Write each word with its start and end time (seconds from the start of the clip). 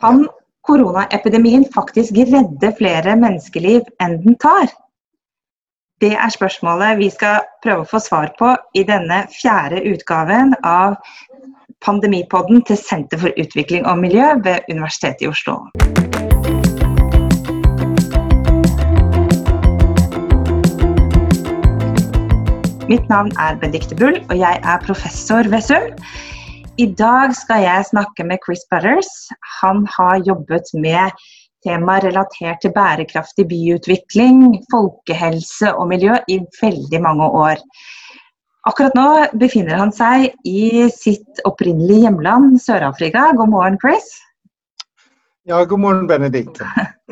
Kan 0.00 0.28
koronaepidemien 0.62 1.64
faktisk 1.74 2.14
redde 2.14 2.68
flere 2.78 3.16
menneskeliv 3.18 3.88
enn 4.04 4.20
den 4.22 4.36
tar? 4.38 4.70
Det 5.98 6.12
er 6.14 6.30
spørsmålet 6.30 7.00
vi 7.00 7.08
skal 7.10 7.40
prøve 7.64 7.82
å 7.82 7.88
få 7.90 7.98
svar 8.04 8.30
på 8.38 8.52
i 8.78 8.84
denne 8.86 9.24
fjerde 9.32 9.82
utgaven 9.90 10.54
av 10.62 10.94
Pandemipodden 11.82 12.62
til 12.66 12.78
Senter 12.78 13.18
for 13.18 13.34
utvikling 13.42 13.86
og 13.90 13.98
miljø 14.04 14.30
ved 14.46 14.70
Universitetet 14.70 15.26
i 15.26 15.32
Oslo. 15.32 15.58
Mitt 22.88 23.10
navn 23.10 23.34
er 23.34 23.58
Benedicte 23.58 23.98
Bull, 23.98 24.22
og 24.30 24.38
jeg 24.38 24.62
er 24.62 24.82
professor 24.86 25.50
ved 25.50 25.66
SUM. 25.66 25.90
I 26.78 26.84
dag 26.94 27.32
skal 27.34 27.64
jeg 27.64 27.86
snakke 27.88 28.22
med 28.22 28.38
Chris 28.44 28.60
Butters. 28.70 29.08
Han 29.58 29.80
har 29.96 30.20
jobbet 30.22 30.68
med 30.78 31.10
temaer 31.66 32.04
relatert 32.06 32.60
til 32.62 32.70
bærekraftig 32.76 33.48
byutvikling, 33.50 34.44
folkehelse 34.70 35.72
og 35.74 35.88
miljø 35.90 36.14
i 36.30 36.38
veldig 36.60 37.00
mange 37.02 37.26
år. 37.40 37.64
Akkurat 38.70 38.94
nå 38.94 39.08
befinner 39.42 39.80
han 39.80 39.90
seg 39.96 40.28
i 40.46 40.86
sitt 40.94 41.42
opprinnelige 41.48 42.04
hjemland, 42.06 42.60
Sør-Afrika. 42.62 43.32
God 43.34 43.50
morgen, 43.56 43.82
Chris. 43.82 44.14
Ja, 45.50 45.64
god 45.64 45.82
morgen, 45.82 46.06
Benedicte. 46.06 46.62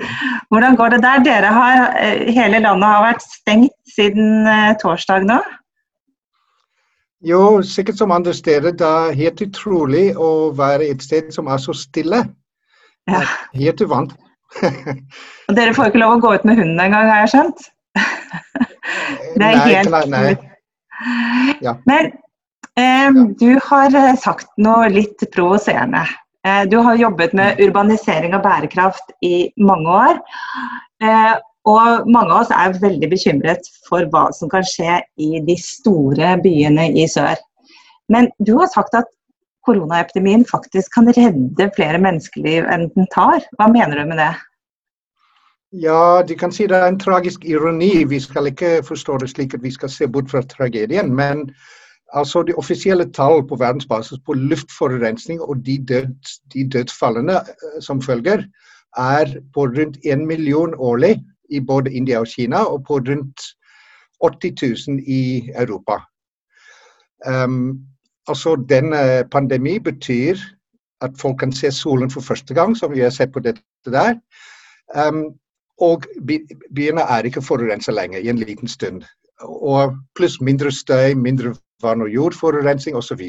Hvordan 0.53 0.79
går 0.79 0.95
det 0.95 1.03
der? 1.03 1.27
Dere 1.27 1.55
har, 1.59 1.89
eh, 1.99 2.29
hele 2.39 2.63
landet 2.63 2.87
har 2.87 3.07
vært 3.09 3.27
stengt 3.35 3.75
siden 3.97 4.47
eh, 4.47 4.77
torsdag 4.79 5.27
nå? 5.27 5.43
Jo, 7.27 7.63
sikkert 7.67 7.99
som 7.99 8.13
andre 8.15 8.35
steder. 8.35 8.75
Det 8.79 8.87
er 8.87 9.17
helt 9.19 9.41
utrolig 9.43 10.05
å 10.15 10.53
være 10.55 10.93
et 10.93 11.03
sted 11.03 11.33
som 11.35 11.49
er 11.51 11.59
så 11.63 11.75
stille. 11.75 12.23
Ja. 13.11 13.23
Helt 13.55 13.83
uvant. 13.83 14.15
Og 15.49 15.57
dere 15.57 15.75
får 15.75 15.91
ikke 15.91 16.03
lov 16.03 16.17
å 16.17 16.21
gå 16.23 16.35
ut 16.37 16.47
med 16.47 16.61
hunden 16.61 16.83
engang, 16.83 17.09
har 17.11 17.25
jeg 17.25 17.33
skjønt? 17.35 17.67
Det 19.37 19.43
er 19.43 19.59
nei, 19.59 19.73
helt 19.75 19.91
nei, 19.93 20.05
nei. 20.13 20.29
Ja. 21.65 21.75
Men 21.89 22.13
eh, 22.79 23.19
du 23.41 23.59
har 23.67 23.99
eh, 23.99 24.15
sagt 24.21 24.49
noe 24.63 24.87
litt 24.93 25.27
provoserende. 25.35 26.05
Eh, 26.47 26.63
du 26.71 26.79
har 26.87 26.99
jobbet 27.01 27.35
med 27.37 27.61
urbanisering 27.63 28.37
og 28.39 28.47
bærekraft 28.47 29.13
i 29.27 29.51
mange 29.59 29.99
år. 29.99 30.23
Eh, 31.03 31.35
og 31.67 32.07
mange 32.07 32.31
av 32.31 32.45
oss 32.45 32.55
er 32.55 32.79
veldig 32.79 33.09
bekymret 33.11 33.69
for 33.89 34.07
hva 34.13 34.29
som 34.35 34.51
kan 34.53 34.65
skje 34.67 35.01
i 35.19 35.41
de 35.47 35.57
store 35.59 36.37
byene 36.43 36.93
i 36.95 37.07
sør. 37.11 37.35
Men 38.13 38.31
du 38.39 38.55
har 38.61 38.71
sagt 38.71 38.95
at 38.95 39.11
koronaepidemien 39.67 40.45
faktisk 40.47 40.95
kan 40.95 41.11
redde 41.17 41.71
flere 41.75 41.99
menneskeliv 41.99 42.69
enn 42.71 42.87
den 42.95 43.09
tar. 43.15 43.43
Hva 43.59 43.67
mener 43.73 43.99
du 43.99 44.13
med 44.13 44.23
det? 44.23 44.35
Ja, 45.75 46.23
de 46.23 46.37
kan 46.39 46.55
si 46.55 46.69
det 46.71 46.79
er 46.79 46.87
en 46.87 47.01
tragisk 47.03 47.43
ironi. 47.45 48.05
Vi 48.07 48.21
skal 48.23 48.53
ikke 48.53 48.79
forstå 48.87 49.19
det 49.25 49.33
slik 49.33 49.57
at 49.59 49.65
vi 49.67 49.75
skal 49.75 49.91
se 49.91 50.07
bort 50.07 50.31
fra 50.31 50.45
tragedien. 50.47 51.11
Men 51.11 51.49
altså 52.15 52.45
de 52.47 52.55
offisielle 52.55 53.09
tall 53.11 53.43
på 53.49 53.59
verdensbasis 53.59 54.23
på 54.23 54.39
luftforurensning 54.39 55.43
og 55.43 55.67
de, 55.67 55.81
død, 55.83 56.15
de 56.55 56.69
dødsfallene 56.71 57.41
eh, 57.43 57.81
som 57.83 57.99
følger, 58.03 58.47
er 58.97 59.35
på 59.53 59.67
rundt 59.67 59.99
én 60.07 60.23
million 60.25 60.73
årlig 60.79 61.19
i 61.51 61.61
både 61.61 61.93
India 61.93 62.21
og 62.21 62.27
Kina, 62.27 62.65
og 62.65 62.85
på 62.87 62.99
rundt 62.99 63.41
80 64.25 64.89
000 64.89 65.01
i 65.07 65.51
Europa. 65.55 66.01
Um, 67.27 67.81
altså 68.29 68.57
Denne 68.69 69.29
pandemi 69.33 69.79
betyr 69.79 70.37
at 71.01 71.11
folk 71.21 71.39
kan 71.39 71.53
se 71.53 71.71
solen 71.71 72.11
for 72.11 72.21
første 72.21 72.55
gang, 72.55 72.77
som 72.77 72.93
vi 72.93 73.01
har 73.01 73.11
sett 73.11 73.33
på 73.33 73.41
dette 73.41 73.63
der. 73.93 74.15
Um, 74.97 75.25
og 75.81 76.05
byene 76.75 77.01
er 77.01 77.29
ikke 77.29 77.43
forurenset 77.43 77.95
lenger 77.95 78.19
i 78.19 78.29
en 78.29 78.39
liten 78.39 78.69
stund. 78.69 79.03
Og 79.41 79.97
pluss 80.17 80.41
mindre 80.41 80.73
støy, 80.73 81.13
mindre 81.15 81.55
vann- 81.83 82.03
og 82.03 82.09
jordforurensning 82.09 82.97
osv. 82.97 83.21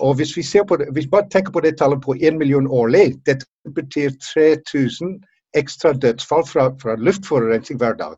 Og 0.00 0.14
hvis 0.14 0.36
vi, 0.36 0.42
ser 0.42 0.64
på 0.64 0.76
det, 0.76 0.86
hvis 0.92 1.04
vi 1.04 1.10
bare 1.10 1.28
tenker 1.30 1.52
på 1.52 1.60
det 1.60 1.78
tallet 1.78 2.02
på 2.02 2.14
1 2.20 2.38
million 2.38 2.66
årlig, 2.66 3.18
dette 3.26 3.46
betyr 3.74 4.10
3000 4.34 5.18
ekstra 5.54 5.92
dødsfall 5.92 6.46
fra, 6.46 6.68
fra 6.82 6.96
luftforurensning 6.96 7.78
hver 7.78 7.92
dag. 7.98 8.16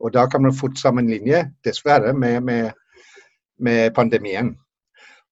Og 0.00 0.14
da 0.14 0.26
kan 0.26 0.42
man 0.42 0.54
fort 0.54 0.78
sammenligne, 0.78 1.50
dessverre, 1.64 2.12
med, 2.12 2.40
med, 2.40 2.70
med 3.58 3.90
pandemien. 3.94 4.56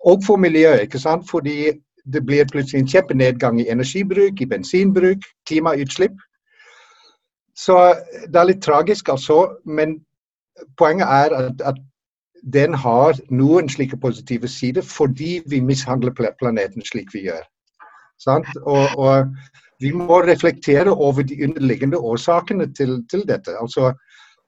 Og 0.06 0.22
for 0.26 0.37
miljøet, 0.37 0.81
ikke 0.81 0.98
sant? 0.98 1.31
fordi 1.31 1.72
det 2.12 2.26
blir 2.26 2.44
plutselig 2.53 2.81
en 2.81 2.88
kjempenedgang 2.88 3.60
i 3.60 3.69
energibruk, 3.69 4.41
i 4.41 4.47
bensinbruk, 4.47 5.19
klimautslipp. 5.47 6.16
Så 7.56 7.94
det 8.26 8.37
er 8.37 8.49
litt 8.49 8.62
tragisk, 8.62 9.09
altså. 9.09 9.56
Men 9.64 10.00
poenget 10.78 11.06
er 11.06 11.37
at, 11.37 11.60
at 11.64 11.78
den 12.54 12.75
har 12.75 13.19
noen 13.31 13.69
slike 13.69 13.97
positive 13.97 14.49
sider 14.49 14.82
fordi 14.82 15.43
vi 15.47 15.60
mishandler 15.60 16.10
planeten 16.38 16.82
slik 16.82 17.14
vi 17.14 17.28
gjør. 17.28 17.44
Og, 18.26 18.87
og, 18.99 19.28
vi 19.82 19.93
må 19.93 20.20
reflektere 20.22 20.91
over 20.91 21.22
de 21.22 21.44
underliggende 21.44 21.98
årsakene 21.98 22.72
til, 22.75 23.03
til 23.10 23.25
dette. 23.28 23.54
Altså, 23.60 23.93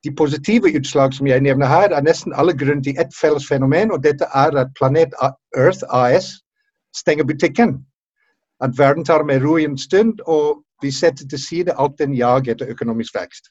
de 0.04 0.14
positive 0.14 0.76
utslag 0.78 1.14
som 1.14 1.26
jeg 1.26 1.40
nevner 1.40 1.66
her, 1.66 1.88
er 1.88 2.04
nesten 2.04 2.34
alle 2.36 2.52
grunn 2.52 2.82
til 2.84 3.00
ett 3.00 3.14
felles 3.20 3.48
fenomen, 3.48 3.92
og 3.92 4.04
dette 4.04 4.28
er 4.34 4.56
at 4.60 4.72
Planet 4.78 5.14
Earth 5.56 5.84
AS 5.90 6.30
stenger 6.96 7.24
butikken. 7.24 7.78
At 8.60 8.78
verden 8.78 9.04
tar 9.04 9.24
med 9.24 9.42
ro 9.44 9.56
i 9.56 9.64
en 9.64 9.78
stund, 9.78 10.20
og 10.26 10.62
vi 10.82 10.90
setter 10.90 11.28
til 11.28 11.40
side 11.40 11.72
alt 11.78 11.98
den 11.98 12.14
jag 12.14 12.48
etter 12.48 12.70
økonomisk 12.70 13.14
vekst. 13.14 13.48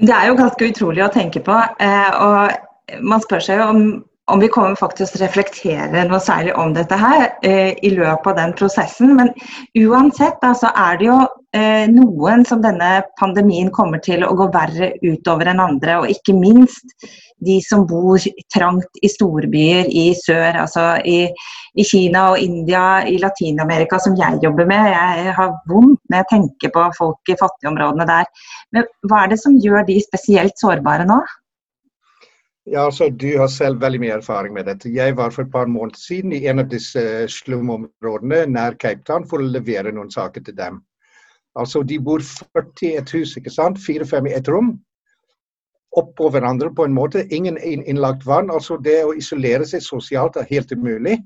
Det 0.00 0.14
er 0.14 0.28
jo 0.28 0.36
ganske 0.38 0.68
utrolig 0.70 1.02
å 1.04 1.12
tenke 1.12 1.40
på. 1.42 1.56
Eh, 1.80 2.12
og 2.22 3.00
man 3.02 3.24
spør 3.24 3.42
seg 3.42 3.58
jo 3.58 3.70
om 3.72 3.82
om 4.28 4.40
vi 4.40 4.48
kommer 4.52 4.76
faktisk 4.76 5.14
til 5.14 5.22
å 5.22 5.26
reflektere 5.26 6.04
noe 6.08 6.20
særlig 6.20 6.52
om 6.60 6.74
dette 6.76 6.96
her 7.00 7.30
eh, 7.46 7.72
i 7.84 7.92
løpet 7.94 8.32
av 8.32 8.36
den 8.36 8.54
prosessen. 8.58 9.14
Men 9.16 9.32
uansett 9.78 10.44
så 10.60 10.72
er 10.76 10.98
det 11.00 11.08
jo 11.08 11.16
eh, 11.56 11.86
noen 11.92 12.44
som 12.48 12.60
denne 12.64 12.90
pandemien 13.20 13.72
kommer 13.74 14.02
til 14.04 14.26
å 14.26 14.34
gå 14.36 14.50
verre 14.52 14.92
utover 15.00 15.48
enn 15.48 15.64
andre. 15.64 16.02
Og 16.02 16.12
ikke 16.12 16.36
minst 16.36 16.92
de 17.44 17.56
som 17.64 17.86
bor 17.88 18.20
trangt 18.52 19.00
i 19.00 19.08
storbyer 19.12 19.88
i 19.88 20.10
sør, 20.18 20.60
altså 20.64 20.86
i, 21.08 21.20
i 21.78 21.88
Kina 21.88 22.28
og 22.34 22.44
India, 22.44 22.84
i 23.08 23.16
Latin-Amerika, 23.22 24.00
som 24.02 24.18
jeg 24.18 24.42
jobber 24.44 24.68
med. 24.68 24.92
Jeg 24.92 25.36
har 25.40 25.56
vondt 25.70 26.02
når 26.10 26.20
jeg 26.24 26.32
tenker 26.34 26.76
på 26.76 26.86
folk 26.98 27.32
i 27.32 27.40
fattigområdene 27.40 28.08
der. 28.12 28.28
Men 28.76 28.88
hva 29.08 29.24
er 29.24 29.32
det 29.32 29.40
som 29.40 29.56
gjør 29.62 29.88
de 29.88 30.00
spesielt 30.04 30.60
sårbare 30.60 31.08
nå? 31.08 31.22
Ja, 32.70 32.84
altså, 32.84 33.08
Du 33.08 33.38
har 33.38 33.46
selv 33.46 33.80
veldig 33.80 34.00
mye 34.00 34.16
erfaring 34.18 34.52
med 34.54 34.66
dette. 34.68 34.90
Jeg 34.92 35.16
var 35.16 35.30
for 35.30 35.42
et 35.42 35.52
par 35.52 35.66
måneder 35.66 35.96
siden 35.96 36.32
i 36.32 36.46
en 36.46 36.58
av 36.58 36.68
disse 36.68 37.00
slumområdene 37.32 38.42
nær 38.46 38.76
Cape 38.82 39.00
Town 39.06 39.24
for 39.28 39.40
å 39.40 39.46
levere 39.54 39.92
noen 39.92 40.10
saker 40.10 40.44
til 40.44 40.56
dem. 40.56 40.82
Altså, 41.56 41.82
De 41.82 41.98
bor 41.98 42.20
40 42.20 42.86
i 42.90 42.96
et 43.00 43.10
hus, 43.16 43.36
ikke 43.36 43.50
sant? 43.50 43.80
fire-fem 43.86 44.26
i 44.26 44.34
et 44.36 44.48
rom. 44.48 44.74
Oppå 45.96 46.28
hverandre 46.30 46.68
på 46.74 46.84
en 46.84 46.92
måte. 46.92 47.24
Ingen 47.32 47.56
innlagt 47.64 48.26
vann. 48.26 48.50
altså 48.50 48.76
Det 48.76 49.04
å 49.04 49.14
isolere 49.16 49.64
seg 49.64 49.82
sosialt 49.82 50.36
er 50.36 50.50
helt 50.50 50.72
umulig. 50.72 51.16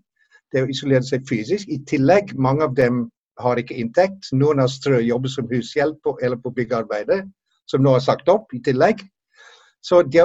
Det 0.53 0.63
å 0.63 0.71
isolere 0.71 1.03
seg 1.03 1.27
fysisk. 1.29 1.69
I 1.69 1.81
tillegg, 1.89 2.37
mange 2.39 2.63
av 2.63 2.77
dem 2.77 3.09
har 3.39 3.57
ikke 3.57 3.75
inntekt. 3.75 4.31
Noen 4.33 4.63
har 4.63 4.71
strøjobber 4.71 5.29
som 5.29 5.49
hushjelp 5.51 6.15
eller 6.23 6.37
på 6.37 6.55
byggearbeidet, 6.55 7.25
som 7.67 7.83
nå 7.83 7.97
er 7.97 8.05
sagt 8.05 8.29
opp 8.29 8.55
i 8.55 8.61
tillegg. 8.63 9.03
Så 9.83 10.03
det, 10.03 10.23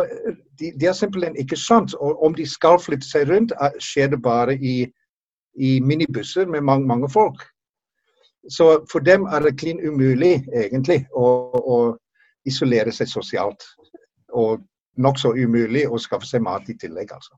de, 0.60 0.72
de, 0.80 0.86
er 0.86 0.94
simpelthen 0.94 1.38
ikke 1.42 1.58
sant. 1.58 1.94
Og 1.94 2.24
om 2.26 2.36
de 2.36 2.46
skal 2.46 2.80
flytte 2.82 3.08
seg 3.08 3.30
rundt, 3.30 3.54
skjer 3.82 4.12
det 4.14 4.22
bare 4.22 4.54
i, 4.56 4.84
i 5.58 5.80
minibusser 5.82 6.46
med 6.46 6.62
mange, 6.62 6.88
mange, 6.88 7.10
folk. 7.10 7.42
Så 8.50 8.86
for 8.92 9.04
dem 9.04 9.26
er 9.26 9.44
det 9.44 9.58
klin 9.60 9.82
umulig, 9.82 10.46
egentlig, 10.54 11.02
å, 11.12 11.28
å 11.58 11.78
isolere 12.48 12.94
seg 12.94 13.10
sosialt. 13.12 13.66
Og 14.34 14.62
nokså 15.02 15.34
umulig 15.36 15.88
å 15.90 16.00
skaffe 16.02 16.30
seg 16.30 16.46
mat 16.46 16.70
i 16.70 16.78
tillegg, 16.78 17.12
altså. 17.14 17.34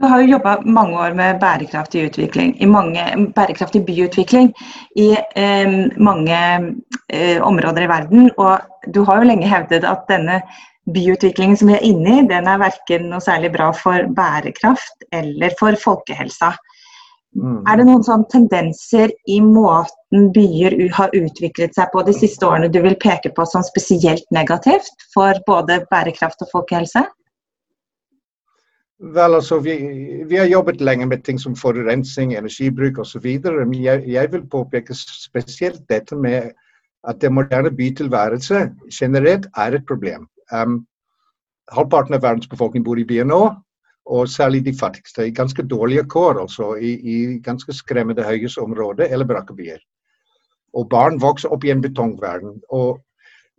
Du 0.00 0.06
har 0.08 0.22
jo 0.22 0.30
jobba 0.30 0.60
mange 0.64 0.96
år 0.96 1.14
med 1.18 1.40
bærekraftig 1.42 2.06
utvikling, 2.08 2.54
i 2.62 2.66
mange, 2.70 3.02
bærekraftig 3.36 3.82
byutvikling 3.84 4.52
i 4.96 5.10
eh, 5.36 5.74
mange 5.98 6.38
eh, 7.10 7.42
områder 7.42 7.84
i 7.84 7.90
verden. 7.90 8.30
Og 8.38 8.94
du 8.94 9.02
har 9.04 9.20
jo 9.20 9.28
lenge 9.28 9.50
hevdet 9.50 9.84
at 9.84 10.06
denne 10.08 10.38
byutviklingen 10.84 11.56
som 11.56 11.70
vi 11.70 11.78
er 11.78 11.86
inne 11.86 12.18
i, 12.18 12.26
den 12.28 12.48
er 12.50 12.60
verken 12.60 13.08
noe 13.10 13.24
særlig 13.24 13.52
bra 13.54 13.70
for 13.76 14.08
bærekraft 14.16 15.06
eller 15.14 15.54
for 15.60 15.76
folkehelsa. 15.80 16.52
Mm. 17.34 17.64
Er 17.66 17.80
det 17.80 17.86
noen 17.88 18.04
sånne 18.06 18.30
tendenser 18.30 19.10
i 19.26 19.40
måten 19.42 20.28
byer 20.34 20.76
har 20.94 21.14
utviklet 21.18 21.74
seg 21.74 21.90
på 21.90 22.04
de 22.06 22.14
siste 22.14 22.46
årene 22.46 22.70
du 22.70 22.78
vil 22.84 22.94
peke 23.02 23.32
på 23.34 23.46
som 23.50 23.64
spesielt 23.66 24.26
negativt 24.34 25.06
for 25.14 25.40
både 25.48 25.80
bærekraft 25.90 26.44
og 26.46 26.52
folkehelse? 26.52 27.02
Vel, 29.14 29.34
altså, 29.34 29.58
vi, 29.58 29.74
vi, 30.30 30.36
har 30.38 30.46
jobbet 30.46 30.80
lenge 30.80 31.08
med 31.10 31.24
ting 31.26 31.40
som 31.40 31.56
forurensning, 31.58 32.36
energibruk 32.38 33.00
osv. 33.02 33.26
Men 33.42 33.74
jeg, 33.82 34.04
jeg 34.06 34.30
vil 34.32 34.46
påpeke 34.48 34.94
spesielt 34.94 35.82
dette 35.90 36.16
med 36.16 36.52
at 37.04 37.18
det 37.20 37.32
moderne 37.34 37.74
bytilværelse 37.74 38.68
generelt 38.94 39.50
er 39.56 39.74
et 39.76 39.86
problem. 39.88 40.28
Um, 40.52 40.82
halvparten 41.72 42.14
av 42.16 42.24
verdens 42.24 42.50
befolkning 42.50 42.84
bor 42.84 42.98
i 43.00 43.06
byer 43.08 43.24
nå, 43.28 43.40
og 44.04 44.28
særlig 44.28 44.64
de 44.66 44.74
fattigste. 44.76 45.26
I 45.26 45.34
ganske 45.34 45.62
dårlige 45.62 46.04
kår, 46.12 46.40
altså. 46.40 46.74
I, 46.76 46.92
i 47.00 47.38
ganske 47.44 47.72
skremmende 47.72 48.24
høyhusområder 48.26 49.08
eller 49.08 49.28
brakkebyer. 49.28 49.80
Og 50.74 50.88
barn 50.90 51.20
vokser 51.22 51.52
opp 51.54 51.64
i 51.64 51.72
en 51.72 51.82
betongverden. 51.82 52.60
Og 52.68 53.00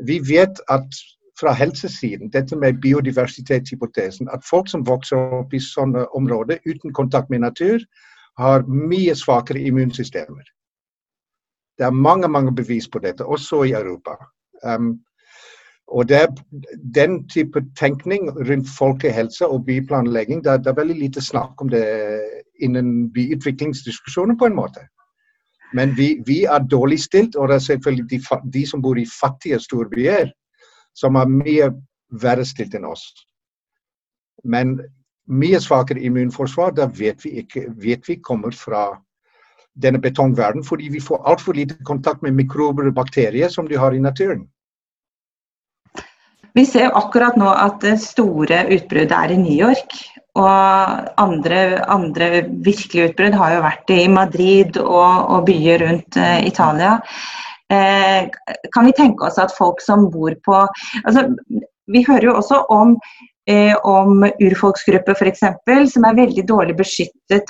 vi 0.05 0.19
vet 0.19 0.61
at 0.69 1.01
fra 1.39 1.51
helsesiden, 1.51 2.29
dette 2.31 2.55
med 2.55 2.79
biodiversitetshypotesen, 2.81 4.29
at 4.33 4.45
folk 4.49 4.69
som 4.71 4.85
vokser 4.87 5.17
opp 5.17 5.53
i 5.53 5.59
sånne 5.59 6.05
områder 6.15 6.61
uten 6.65 6.93
kontakt 6.93 7.29
med 7.29 7.43
natur, 7.43 7.81
har 8.37 8.63
mye 8.67 9.15
svakere 9.15 9.59
immunsystemer. 9.59 10.43
Det 11.77 11.85
er 11.85 11.91
mange 11.91 12.27
mange 12.27 12.55
bevis 12.55 12.87
på 12.87 12.99
dette, 13.03 13.25
også 13.25 13.63
i 13.63 13.73
Europa. 13.75 14.15
Um, 14.63 14.99
og 15.87 16.09
det 16.09 16.17
er 16.17 16.27
Den 16.95 17.27
type 17.29 17.61
tenkning 17.79 18.29
rundt 18.49 18.67
folkehelse 18.77 19.47
og 19.47 19.65
byplanlegging, 19.65 20.43
det 20.43 20.51
er, 20.51 20.57
det 20.57 20.67
er 20.67 20.81
veldig 20.81 20.95
lite 20.99 21.21
snakk 21.21 21.61
om 21.61 21.69
det 21.69 21.85
innen 22.61 23.11
byutviklingsdiskusjoner, 23.13 24.35
på 24.39 24.45
en 24.45 24.55
måte. 24.55 24.87
Men 25.73 25.97
vi, 25.97 26.23
vi, 26.25 26.43
er 26.43 26.59
dårlig 26.59 26.99
stilt, 26.99 27.35
og 27.35 27.47
det 27.47 27.55
er 27.55 27.59
selvfølgelig 27.59 28.09
de, 28.09 28.19
de 28.53 28.65
som 28.67 28.81
bor 28.81 28.97
i 28.97 29.05
fattige 29.21 29.59
storbyer, 29.59 30.31
som 30.95 31.15
er 31.15 31.31
mye 31.31 31.71
verre 32.21 32.45
stilt 32.45 32.75
enn 32.75 32.87
oss. 32.87 33.03
Men 34.43 34.77
mye 35.27 35.59
svakere 35.59 35.99
immunforsvar, 36.05 36.71
da 36.77 36.87
vet 36.87 37.25
vi, 37.25 37.41
ikke, 37.41 37.65
vet 37.81 38.07
vi 38.07 38.21
kommer 38.23 38.55
fra 38.55 38.87
denne 39.81 39.99
betongverdenen, 39.99 40.63
fordi 40.63 40.89
vi 40.93 41.01
får 41.03 41.25
altfor 41.27 41.53
lite 41.57 41.75
kontakt 41.83 42.21
med 42.23 42.31
mikrober 42.31 42.87
og 42.87 42.95
bakterier 42.95 43.49
som 43.49 43.67
de 43.67 43.77
har 43.77 43.91
i 43.91 43.99
naturen. 43.99 44.45
Vi 46.55 46.63
ser 46.67 46.93
akkurat 46.95 47.35
nå 47.39 47.49
at 47.51 47.81
det 47.83 47.97
store 48.03 48.65
utbruddet 48.71 49.15
er 49.15 49.33
i 49.35 49.39
New 49.41 49.55
York. 49.55 49.95
Og 50.35 51.09
andre, 51.21 51.59
andre 51.91 52.29
virkelige 52.63 53.11
utbrudd 53.11 53.35
har 53.39 53.55
jo 53.55 53.63
vært 53.63 53.91
i 53.95 54.05
Madrid 54.11 54.79
og, 54.83 55.29
og 55.31 55.45
byer 55.47 55.83
rundt 55.83 56.19
uh, 56.19 56.39
Italia. 56.43 56.97
Eh, 57.73 58.27
kan 58.71 58.85
vi 58.85 58.93
tenke 58.93 59.25
oss 59.25 59.39
at 59.41 59.55
folk 59.57 59.79
som 59.81 60.03
bor 60.13 60.35
på 60.45 60.57
altså, 61.03 61.23
Vi 61.89 62.03
hører 62.05 62.27
jo 62.27 62.35
også 62.37 62.59
om, 62.69 62.91
eh, 63.49 63.73
om 63.81 64.21
urfolksgrupper 64.21 65.17
f.eks. 65.17 65.41
som 65.93 66.05
er 66.05 66.19
veldig 66.19 66.43
dårlig 66.45 66.75
beskyttet 66.77 67.49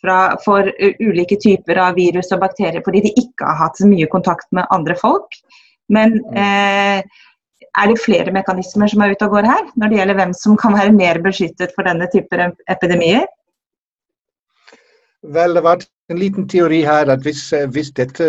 fra, 0.00 0.36
for 0.44 0.68
ulike 1.00 1.38
typer 1.40 1.80
av 1.80 1.96
virus 1.96 2.32
og 2.32 2.42
bakterier 2.44 2.84
fordi 2.84 3.02
de 3.08 3.14
ikke 3.16 3.48
har 3.48 3.58
hatt 3.64 3.80
så 3.80 3.88
mye 3.88 4.08
kontakt 4.12 4.48
med 4.52 4.68
andre 4.70 4.96
folk. 5.00 5.40
Men 5.88 6.20
mm. 6.20 6.36
eh, 6.36 7.24
er 7.78 7.90
det 7.90 8.00
flere 8.02 8.32
mekanismer 8.34 8.90
som 8.90 9.02
er 9.04 9.14
ute 9.14 9.26
og 9.28 9.36
går 9.36 9.46
her, 9.46 9.68
når 9.76 9.90
det 9.90 10.00
gjelder 10.00 10.18
hvem 10.18 10.32
som 10.34 10.56
kan 10.58 10.74
være 10.74 10.96
mer 10.96 11.20
beskyttet 11.22 11.74
for 11.76 11.86
denne 11.86 12.08
type 12.12 12.48
epidemier? 12.68 13.28
Vel, 15.22 15.54
det 15.54 15.62
var 15.62 15.84
en 16.10 16.18
liten 16.18 16.48
teori 16.48 16.80
her 16.86 17.10
at 17.12 17.22
hvis, 17.22 17.52
eh, 17.52 17.68
hvis 17.68 17.92
dette 17.96 18.26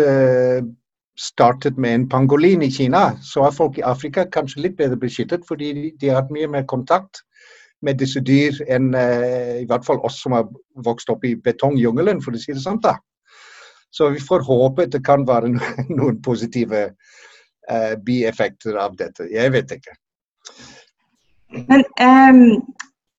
startet 1.18 1.78
med 1.78 1.94
en 1.94 2.08
pangolin 2.08 2.62
i 2.62 2.70
Kina, 2.70 3.12
så 3.22 3.46
er 3.46 3.56
folk 3.56 3.78
i 3.78 3.84
Afrika 3.84 4.24
kanskje 4.24 4.62
litt 4.66 4.76
bedre 4.76 4.96
beskyttet, 4.96 5.44
fordi 5.48 5.92
de, 6.00 6.08
har 6.08 6.22
hatt 6.22 6.32
mye 6.32 6.48
mer 6.48 6.64
kontakt 6.68 7.22
med 7.82 7.98
disse 8.00 8.20
dyr 8.20 8.56
enn 8.70 8.92
uh, 8.94 9.58
i 9.60 9.66
hvert 9.68 9.84
fall 9.84 10.00
oss 10.06 10.20
som 10.22 10.36
har 10.36 10.46
vokst 10.86 11.10
opp 11.12 11.24
i 11.26 11.34
betongjungelen, 11.36 12.22
for 12.22 12.32
å 12.32 12.40
si 12.40 12.54
det 12.54 12.62
sånn. 12.64 12.80
da. 12.80 12.96
Så 13.92 14.08
vi 14.14 14.22
får 14.24 14.46
håpe 14.46 14.86
at 14.86 14.94
det 14.94 15.02
kan 15.04 15.26
være 15.28 15.52
noen 15.98 16.22
positive 16.24 16.92
uh, 17.70 17.94
bieffekter 18.06 18.78
av 18.80 18.96
dette. 18.96 19.28
Jeg 19.32 19.52
vet 19.54 19.76
ikke. 19.78 19.96
Men 21.68 21.84
um, 22.00 22.62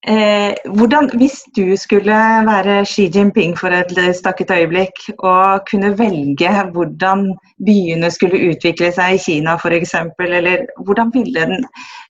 Eh, 0.07 0.55
hvordan, 0.75 1.09
hvis 1.15 1.37
du 1.55 1.77
skulle 1.79 2.15
være 2.43 2.81
Xi 2.85 3.05
Jinping 3.15 3.53
for 3.55 3.71
et 3.71 3.91
stakket 4.17 4.51
øyeblikk 4.51 4.97
og 5.15 5.63
kunne 5.69 5.93
velge 5.95 6.49
hvordan 6.75 7.29
byene 7.63 8.09
skulle 8.11 8.41
utvikle 8.49 8.89
seg 8.91 9.15
i 9.15 9.21
Kina 9.23 9.55
f.eks., 9.55 9.95
eller 10.19 10.65
hvordan 10.83 11.13
ville 11.13 11.39
den, 11.39 11.63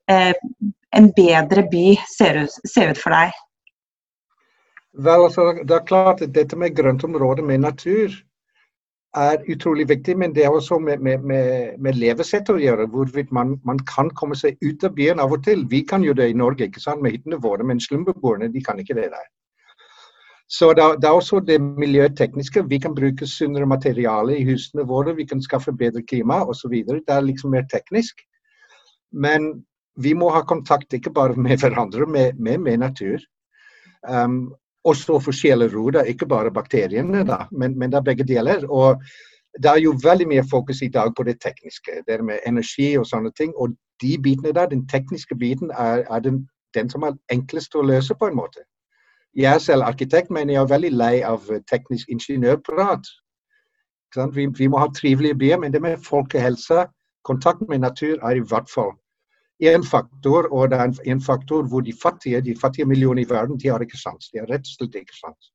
eh, 0.09 0.33
en 0.97 1.11
bedre 1.13 1.67
by 1.69 1.93
se 2.09 2.31
ut, 2.41 2.57
se 2.65 2.89
ut 2.89 2.97
for 2.97 3.13
deg? 3.13 3.37
Vel, 4.97 5.27
altså, 5.29 5.51
det 5.61 5.77
er 5.77 5.85
klart 5.85 6.25
at 6.25 6.33
dette 6.33 6.57
med 6.57 6.73
grøntområder 6.73 7.45
med 7.45 7.61
natur 7.61 8.09
er 9.15 9.43
utrolig 9.53 9.85
viktig, 9.89 10.15
men 10.17 10.33
det 10.35 10.45
er 10.45 10.49
også 10.49 10.79
med, 10.79 10.97
med, 10.97 11.21
med, 11.29 11.77
med 11.79 11.97
levesett 12.01 12.49
å 12.49 12.57
gjøre. 12.57 12.87
Hvorvidt 12.89 13.31
man, 13.31 13.59
man, 13.65 13.79
kan 13.89 14.09
komme 14.17 14.35
seg 14.35 14.57
ut 14.61 14.83
av 14.83 14.95
byen 14.97 15.21
av 15.21 15.33
og 15.35 15.43
til. 15.45 15.65
Vi 15.69 15.83
kan 15.89 16.03
jo 16.03 16.15
det 16.17 16.31
i 16.31 16.37
Norge 16.37 16.67
ikke 16.67 16.81
sant, 16.81 17.01
med 17.01 17.13
hyttene 17.13 17.41
våre, 17.41 17.63
men 17.63 17.81
slumbeboerne, 17.81 18.49
de 18.53 18.63
kan 18.63 18.79
ikke 18.81 18.97
det 18.97 19.11
der. 19.13 19.27
Så 20.49 20.73
det, 20.77 20.85
det, 21.01 21.09
er 21.09 21.17
også 21.17 21.39
det 21.45 21.59
miljøtekniske. 21.61 22.65
Vi 22.69 22.79
kan 22.79 22.95
bruke 22.95 23.27
sunnere 23.29 23.69
materiale 23.69 24.37
i 24.37 24.47
husene 24.49 24.85
våre, 24.89 25.15
vi 25.15 25.25
kan 25.29 25.41
skaffe 25.41 25.73
bedre 25.73 26.03
klima 26.09 26.43
osv. 26.49 26.73
Det 26.73 27.13
er 27.13 27.21
liksom 27.25 27.53
mer 27.53 27.69
teknisk. 27.71 28.25
Men 29.13 29.63
vi 30.01 30.13
må 30.17 30.31
ha 30.33 30.41
kontakt 30.41 30.93
ikke 30.93 31.13
bare 31.13 31.37
med 31.37 31.61
hverandre, 31.61 32.05
men 32.09 32.37
med, 32.41 32.59
med 32.65 32.81
natur. 32.81 33.21
Um, 34.09 34.53
også 34.83 35.19
forskjellige 35.19 35.77
roder, 35.77 36.03
ikke 36.03 36.25
bare 36.27 36.51
bakteriene, 36.51 37.23
da, 37.27 37.45
men, 37.51 37.77
men 37.79 37.91
det 37.91 37.97
er 37.97 38.01
begge 38.09 38.23
deler. 38.27 38.65
Og 38.69 39.03
det 39.63 39.69
er 39.69 39.79
jo 39.79 39.95
veldig 40.03 40.27
mye 40.27 40.43
fokus 40.51 40.81
i 40.81 40.87
dag 40.87 41.13
på 41.17 41.23
det 41.23 41.39
tekniske, 41.41 42.03
det 42.07 42.23
med 42.25 42.39
energi 42.47 42.97
og 42.97 43.05
sånne 43.07 43.31
ting. 43.37 43.53
Og 43.57 43.75
de 44.01 44.17
bitene 44.23 44.53
der, 44.53 44.65
den 44.65 44.87
tekniske 44.87 45.35
biten, 45.35 45.71
er, 45.71 46.03
er 46.09 46.19
den, 46.19 46.47
den, 46.73 46.89
som 46.89 47.03
er 47.03 47.17
enklest 47.31 47.75
å 47.75 47.85
løse, 47.85 48.15
på 48.15 48.27
en 48.27 48.35
måte. 48.35 48.65
Jeg 49.35 49.53
er 49.53 49.59
selv 49.59 49.83
arkitekt, 49.83 50.31
men 50.31 50.49
jeg 50.49 50.61
er 50.61 50.69
veldig 50.69 50.91
lei 50.91 51.13
av 51.25 51.47
teknisk 51.69 52.09
ingeniørprat. 52.09 53.07
Vi, 54.33 54.47
vi 54.57 54.67
må 54.67 54.77
ha 54.77 54.91
trivelige 54.93 55.37
byer, 55.37 55.57
men 55.59 55.73
det 55.73 55.81
med 55.81 56.03
folkehelse, 56.05 56.85
kontakt 57.25 57.63
med 57.69 57.81
natur, 57.81 58.19
er 58.21 58.37
i 58.37 58.45
hvert 58.45 58.69
fall 58.69 58.93
én 59.69 59.83
faktor, 59.85 60.47
og 60.51 60.71
det 60.71 60.79
er 60.79 61.11
en 61.11 61.21
faktor 61.21 61.67
hvor 61.69 61.83
de 61.85 61.93
fattige 62.01 62.41
de 62.41 62.55
fattige 62.59 62.87
millionene 62.89 63.23
i 63.23 63.29
verden 63.29 63.59
de 63.59 63.69
har 63.69 63.83
ikke 63.83 63.99
sans. 63.99 64.29
De 64.33 64.41
har 64.41 64.49
rett 64.51 64.67
og 64.67 64.77
slett 64.77 64.99
ikke 65.01 65.17
sans. 65.19 65.51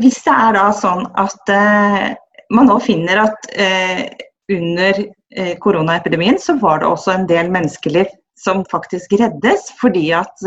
Hvis 0.00 0.22
det 0.24 0.34
er 0.34 0.56
da 0.56 0.70
sånn 0.72 1.04
at 1.20 1.52
uh, 1.52 2.06
man 2.56 2.70
nå 2.70 2.78
finner 2.80 3.26
at 3.26 3.50
uh, 3.60 4.04
under 4.56 5.02
uh, 5.04 5.54
koronaepidemien 5.60 6.40
så 6.40 6.56
var 6.62 6.80
det 6.80 6.88
også 6.88 7.12
en 7.12 7.28
del 7.28 7.52
menneskeliv 7.52 8.08
som 8.40 8.64
faktisk 8.70 9.12
reddes, 9.20 9.68
fordi 9.80 10.06
at 10.16 10.44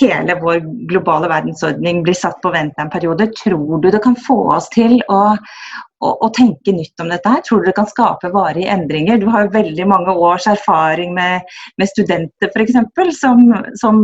hele 0.00 0.36
vår 0.40 0.60
globale 0.88 1.28
verdensordning 1.28 2.02
blir 2.02 2.16
satt 2.16 2.40
på 2.42 2.52
vent 2.54 2.78
en 2.80 2.90
periode. 2.90 3.28
Tror 3.42 3.80
du 3.82 3.90
det 3.90 4.02
kan 4.04 4.16
få 4.16 4.38
oss 4.56 4.70
til 4.72 4.96
å, 5.12 5.20
å, 6.00 6.12
å, 6.14 6.30
tenke 6.36 6.72
nytt 6.72 7.00
om 7.04 7.12
dette 7.12 7.34
her? 7.34 7.42
Tror 7.44 7.60
du 7.60 7.68
det 7.68 7.76
kan 7.76 7.90
skape 7.90 8.32
varige 8.34 8.72
endringer? 8.72 9.20
Du 9.20 9.28
har 9.32 9.46
jo 9.46 9.56
veldig 9.56 9.88
mange 9.90 10.14
års 10.16 10.48
erfaring 10.50 11.12
med, 11.16 11.44
med 11.80 11.92
studenter 11.92 12.52
f.eks. 12.52 12.80
Som, 13.20 13.44
som 13.80 14.00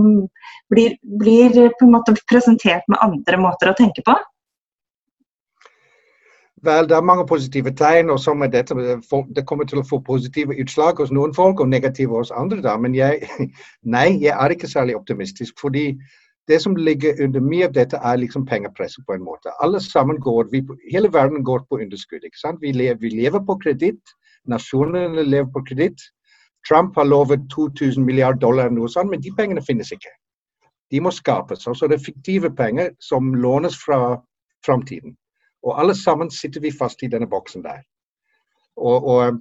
blir, 0.73 0.99
blir, 1.21 1.57
på 1.79 1.89
en 1.89 1.97
måte 1.97 2.17
presentert 2.31 2.85
med 2.89 3.01
andre 3.01 3.41
måter 3.41 3.73
å 3.73 3.79
tenke 3.79 4.05
på? 4.07 4.17
Vel, 6.63 6.89
det 6.89 6.97
er 6.97 7.05
mange 7.09 7.25
positive 7.27 7.71
tegn, 7.73 8.11
og 8.13 8.19
som 8.21 8.43
er 8.45 8.51
dette, 8.53 8.75
det 9.37 9.47
kommer 9.49 9.65
til 9.65 9.81
å 9.81 9.87
få 9.89 9.99
positive 10.05 10.57
utslag 10.61 10.99
hos 11.01 11.13
noen 11.17 11.33
folk 11.35 11.61
og 11.61 11.71
negative 11.73 12.19
hos 12.19 12.33
andre. 12.37 12.61
Da. 12.67 12.75
Men 12.77 12.95
jeg, 12.95 13.31
nei, 13.97 14.19
jeg 14.21 14.35
er 14.35 14.53
ikke 14.53 14.69
særlig 14.69 14.97
optimistisk. 14.97 15.55
fordi 15.61 15.95
det 16.49 16.61
som 16.63 16.77
ligger 16.77 17.25
under 17.25 17.41
mye 17.41 17.65
av 17.69 17.73
dette, 17.73 17.97
er 17.97 18.17
liksom 18.17 18.47
pengepresset 18.47 19.05
på 19.07 19.15
en 19.15 19.25
måte. 19.25 19.53
Alle 19.63 19.81
sammen 19.81 20.21
går, 20.21 20.49
vi, 20.53 20.65
Hele 20.93 21.13
verden 21.13 21.45
går 21.45 21.65
på 21.69 21.79
underskudd. 21.81 22.25
ikke 22.25 22.41
sant? 22.41 22.61
Vi 22.61 22.73
lever, 22.73 22.99
vi 23.01 23.09
lever 23.09 23.41
på 23.47 23.57
kreditt. 23.63 24.17
Nasjonene 24.49 25.23
lever 25.23 25.51
på 25.53 25.63
kreditt. 25.69 26.01
Trump 26.69 26.97
har 26.97 27.05
lovet 27.05 27.41
2000 27.55 28.05
milliarder 28.05 28.41
dollar, 28.41 28.69
noe 28.69 28.89
sånt, 28.89 29.11
men 29.11 29.23
de 29.23 29.33
pengene 29.37 29.63
finnes 29.65 29.93
ikke. 29.93 30.13
De 30.91 31.01
må 31.01 31.11
skapes. 31.11 31.67
Altså 31.67 31.89
det 31.89 32.01
er 32.01 32.05
fiktive 32.05 32.51
penger 32.51 32.91
som 33.01 33.35
lånes 33.35 33.79
fra 33.85 34.19
framtiden. 34.67 35.17
Og 35.63 35.81
alle 35.81 35.95
sammen 35.95 36.31
sitter 36.33 36.61
vi 36.65 36.73
fast 36.73 37.03
i 37.03 37.11
denne 37.13 37.29
boksen 37.29 37.65
der. 37.65 37.83
Og, 38.77 39.05
og 39.05 39.41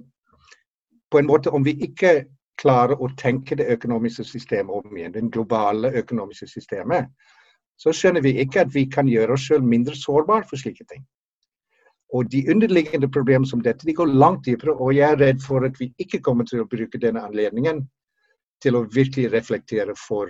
på 1.10 1.18
en 1.18 1.26
måte, 1.26 1.50
om 1.50 1.64
vi 1.64 1.74
ikke 1.86 2.24
klarer 2.60 3.00
å 3.00 3.08
tenke 3.16 3.56
det 3.56 3.70
økonomiske 3.72 4.24
systemet 4.28 4.74
om 4.74 4.96
igjen, 4.96 5.14
det 5.14 5.30
globale 5.32 5.92
økonomiske 6.02 6.46
systemet, 6.50 7.08
så 7.80 7.94
skjønner 7.96 8.20
vi 8.20 8.34
ikke 8.42 8.66
at 8.66 8.74
vi 8.74 8.84
kan 8.92 9.08
gjøre 9.08 9.38
oss 9.38 9.46
selv 9.48 9.64
mindre 9.64 9.96
sårbare 9.96 10.44
for 10.48 10.60
slike 10.60 10.84
ting. 10.90 11.06
Og 12.12 12.28
de 12.28 12.42
underliggende 12.52 13.08
problemer 13.08 13.46
som 13.48 13.62
dette 13.64 13.86
de 13.86 13.94
går 13.96 14.12
langt 14.12 14.44
dypere, 14.44 14.74
og 14.74 14.92
jeg 14.94 15.06
er 15.06 15.20
redd 15.22 15.40
for 15.46 15.64
at 15.64 15.78
vi 15.80 15.88
ikke 16.02 16.20
kommer 16.26 16.44
til 16.44 16.60
å 16.60 16.68
bruke 16.68 17.00
denne 17.00 17.22
anledningen 17.24 17.84
til 18.60 18.76
å 18.76 18.84
virkelig 18.92 19.30
reflektere 19.32 19.94
for 19.96 20.28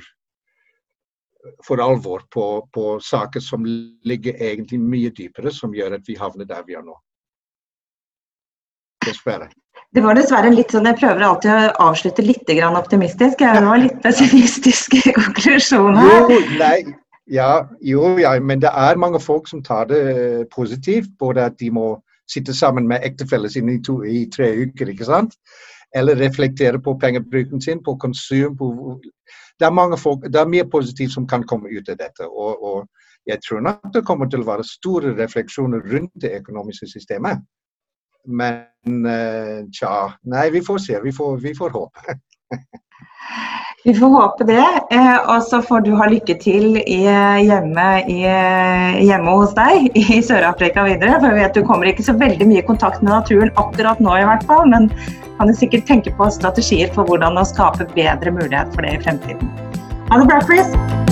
for 1.65 1.81
alvor 1.83 2.25
på, 2.33 2.47
på 2.75 2.99
saker 3.05 3.41
som 3.41 3.65
ligger 3.65 4.37
egentlig 4.37 4.81
mye 4.81 5.13
dypere, 5.17 5.53
som 5.55 5.75
gjør 5.75 5.97
at 5.99 6.09
vi 6.09 6.19
havner 6.21 6.49
der 6.49 6.67
vi 6.67 6.77
er 6.79 6.85
nå. 6.85 6.97
Dessverre. 9.07 9.49
Det 9.91 10.03
var 10.05 10.15
dessverre 10.15 10.51
litt 10.55 10.71
sånn, 10.71 10.87
Jeg 10.87 11.01
prøver 11.01 11.25
alltid 11.27 11.51
å 11.51 11.89
avslutte 11.89 12.23
litt 12.23 12.51
optimistisk. 12.69 13.39
Det 13.39 13.65
var 13.65 13.81
litt 13.81 13.97
pessimistisk 14.05 14.95
konklusjoner. 15.17 16.11
Jo, 16.31 16.41
nei, 16.61 16.85
ja, 17.31 17.67
jo, 17.81 18.19
ja, 18.19 18.37
men 18.41 18.61
det 18.63 18.71
er 18.71 19.01
mange 19.01 19.21
folk 19.21 19.49
som 19.49 19.63
tar 19.63 19.89
det 19.91 20.51
positivt. 20.55 21.11
Både 21.19 21.49
at 21.51 21.59
de 21.59 21.71
må 21.71 21.99
sitte 22.31 22.55
sammen 22.55 22.87
med 22.87 23.03
ektefellen 23.03 23.51
sin 23.51 23.71
i, 23.71 23.81
to, 23.83 24.03
i 24.05 24.29
tre 24.31 24.53
uker, 24.63 24.93
ikke 24.93 25.09
sant? 25.09 25.35
Eller 25.97 26.17
reflektere 26.17 26.79
på 26.79 26.95
pengebruken 27.03 27.61
sin, 27.61 27.83
på 27.83 27.97
konsum. 27.99 28.57
På, 28.57 29.01
det, 29.59 29.67
er 29.67 29.75
mange 29.75 29.99
folk, 29.99 30.27
det 30.33 30.41
er 30.41 30.51
mye 30.51 30.67
positivt 30.71 31.15
som 31.17 31.27
kan 31.27 31.43
komme 31.43 31.71
ut 31.73 31.89
av 31.89 31.99
dette. 31.99 32.29
Og, 32.29 32.63
og 32.63 32.87
jeg 33.27 33.43
tror 33.47 33.65
nok 33.67 33.91
det 33.95 34.05
kommer 34.07 34.31
til 34.31 34.45
å 34.45 34.51
være 34.53 34.67
store 34.67 35.15
refleksjoner 35.19 35.83
rundt 35.93 36.13
det 36.23 36.37
økonomiske 36.39 36.89
systemet. 36.95 37.43
Men 38.29 39.07
uh, 39.07 39.67
tja, 39.75 39.95
nei, 40.29 40.47
vi 40.55 40.63
får 40.65 40.85
se. 40.85 41.01
Vi 41.03 41.13
får, 41.17 41.41
vi 41.43 41.55
får 41.57 41.75
håpe. 41.75 42.19
Vi 43.85 43.95
får 43.95 44.09
håpe 44.09 44.45
det. 44.45 44.81
Eh, 44.91 45.31
og 45.31 45.43
så 45.43 45.63
får 45.65 45.81
du 45.87 45.95
ha 45.97 46.09
lykke 46.11 46.37
til 46.43 46.77
i, 46.83 46.99
hjemme, 47.47 47.87
i, 48.13 48.19
hjemme, 49.07 49.37
hos 49.41 49.55
deg 49.57 49.97
i 49.97 50.21
Sør-Afrika 50.25 50.85
videre. 50.85 51.17
For 51.23 51.31
jeg 51.33 51.41
vet 51.41 51.57
du 51.57 51.65
kommer 51.65 51.89
ikke 51.89 52.05
så 52.05 52.17
veldig 52.21 52.51
mye 52.51 52.61
i 52.61 52.69
kontakt 52.69 53.01
med 53.01 53.15
naturen 53.15 53.53
akkurat 53.61 54.03
nå 54.05 54.19
i 54.21 54.27
hvert 54.29 54.45
fall. 54.51 54.67
Men 54.69 54.91
kan 55.39 55.49
du 55.49 55.57
sikkert 55.57 55.89
tenke 55.89 56.13
på 56.19 56.29
strategier 56.35 56.93
for 56.97 57.09
hvordan 57.09 57.41
å 57.41 57.47
skape 57.49 57.89
bedre 57.97 58.37
mulighet 58.37 58.77
for 58.77 58.85
det 58.85 58.99
i 58.99 59.05
fremtiden. 59.07 59.57
Ha 60.11 60.21
det 60.21 60.29
bra, 60.29 60.43
Chris! 60.45 61.10